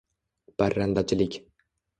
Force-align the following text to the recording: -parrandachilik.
-parrandachilik. 0.61 1.41